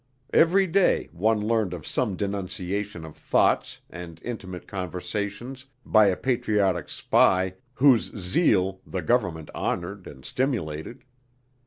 [0.33, 6.89] Every day one learned of some denunciation of thoughts and intimate conversations by a patriotic
[6.89, 11.03] spy whose zeal the government honored and stimulated.